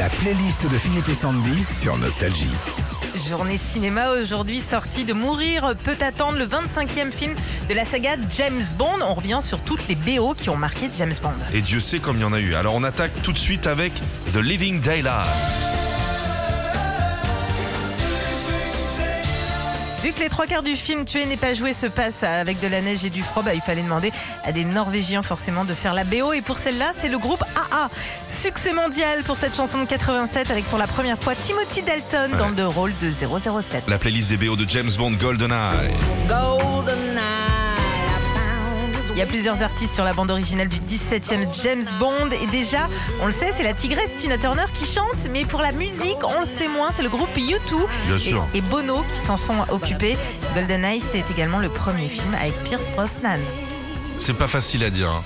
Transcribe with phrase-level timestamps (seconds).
[0.00, 2.48] La playlist de Philippe et Sandy sur Nostalgie.
[3.28, 7.34] Journée cinéma aujourd'hui sortie de Mourir peut attendre le 25e film
[7.68, 9.00] de la saga James Bond.
[9.02, 11.34] On revient sur toutes les BO qui ont marqué James Bond.
[11.52, 12.54] Et Dieu sait comme il y en a eu.
[12.54, 13.92] Alors on attaque tout de suite avec
[14.32, 15.69] The Living Daylight.
[20.02, 22.66] Vu que les trois quarts du film Tuer n'est pas joué se passe avec de
[22.66, 24.12] la neige et du froid, bah, il fallait demander
[24.44, 26.32] à des Norvégiens forcément de faire la BO.
[26.32, 27.90] Et pour celle-là, c'est le groupe AA.
[28.26, 32.48] Succès mondial pour cette chanson de 87 avec pour la première fois Timothy Dalton dans
[32.48, 33.84] le rôle de 007.
[33.88, 35.94] La playlist des BO de James Bond GoldenEye.
[39.12, 42.88] Il y a plusieurs artistes sur la bande originale du 17e James Bond et déjà,
[43.20, 46.40] on le sait, c'est la tigresse Tina Turner qui chante, mais pour la musique, on
[46.40, 47.58] le sait moins, c'est le groupe U2
[48.06, 50.16] Bien et, Bono qui s'en sont occupés.
[50.54, 53.40] GoldenEye, c'est également le premier film avec Pierce Brosnan.
[54.18, 55.10] C'est pas facile à dire.
[55.10, 55.22] hein.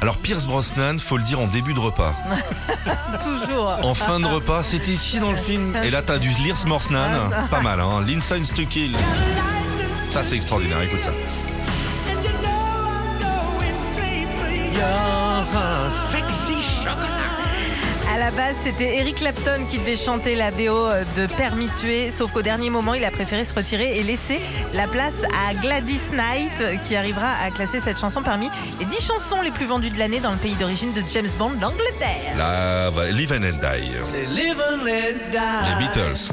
[0.00, 2.14] Alors Pierce Brosnan, faut le dire en début de repas.
[3.22, 3.76] Toujours.
[3.82, 5.74] En fin de repas, c'était qui dans le film?
[5.84, 8.04] Et là t'as du Lars Brosnan, pas mal hein.
[8.06, 8.94] L'inside to kill.
[10.10, 11.10] Ça c'est extraordinaire, écoute ça.
[18.14, 21.26] À la base, c'était Eric Clapton qui devait chanter la BO de
[21.80, 24.40] tuer, sauf qu'au dernier moment, il a préféré se retirer et laisser
[24.72, 25.12] la place
[25.48, 29.66] à Gladys Knight, qui arrivera à classer cette chanson parmi les 10 chansons les plus
[29.66, 32.36] vendues de l'année dans le pays d'origine de James Bond, l'Angleterre.
[32.38, 34.16] Là, va- Live and Die.
[35.78, 36.30] Les Beatles.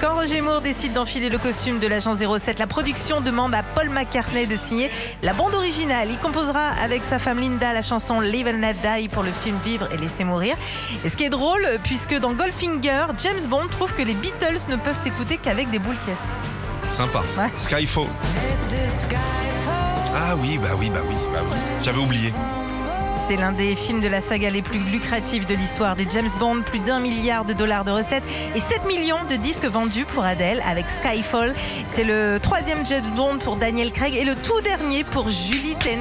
[0.00, 3.90] Quand Roger Moore décide d'enfiler le costume de l'agent 07, la production demande à Paul
[3.90, 4.90] McCartney de signer
[5.24, 6.08] la bande originale.
[6.08, 9.58] Il composera avec sa femme Linda la chanson Live and Let Die pour le film
[9.64, 10.54] Vivre et laisser mourir.
[11.04, 14.76] Et ce qui est drôle, puisque dans Goldfinger, James Bond trouve que les Beatles ne
[14.76, 16.94] peuvent s'écouter qu'avec des boules caisses.
[16.94, 17.22] Sympa.
[17.36, 17.50] Ouais.
[17.58, 18.06] Skyfall.
[20.14, 21.56] Ah oui, bah oui, bah oui, bah oui.
[21.82, 22.32] J'avais oublié.
[23.28, 26.62] C'est l'un des films de la saga les plus lucratifs de l'histoire des James Bond,
[26.62, 28.22] plus d'un milliard de dollars de recettes
[28.54, 31.54] et 7 millions de disques vendus pour Adele avec Skyfall.
[31.92, 36.00] C'est le troisième James Bond pour Daniel Craig et le tout dernier pour Julie Ten.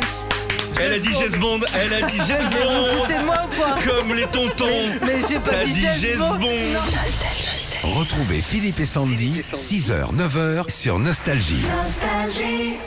[0.80, 3.02] Elle a dit James Bond, elle a dit James Vous Bond.
[3.02, 4.66] foutez de moi ou quoi Comme les tontons.
[5.06, 6.38] Mais j'ai pas dit dit James James Bond.
[6.40, 7.94] Bond.
[8.00, 11.66] Retrouvez Philippe et Sandy, 6h, 9h sur Nostalgie.
[11.84, 12.78] Nostalgie.